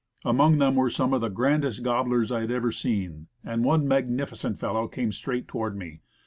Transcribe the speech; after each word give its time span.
Among 0.25 0.57
them 0.57 0.73
were 0.73 0.89
some 0.89 1.13
of 1.13 1.21
the 1.21 1.29
grandest 1.29 1.83
gobblers 1.83 2.31
I 2.31 2.41
had 2.41 2.49
ever 2.49 2.71
seen, 2.71 3.27
and 3.43 3.63
one 3.63 3.85
magnifi 3.87 4.35
cent 4.35 4.57
fellow 4.57 4.87
came 4.87 5.11
straight 5.11 5.47
toward 5.47 5.77
me. 5.77 6.01